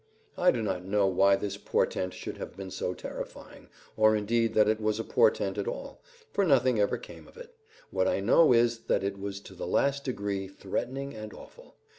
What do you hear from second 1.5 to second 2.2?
portent